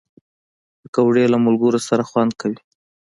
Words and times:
پکورې 0.81 1.25
له 1.33 1.37
ملګرو 1.45 1.79
سره 1.87 2.03
خوند 2.09 2.31
کوي 2.41 2.59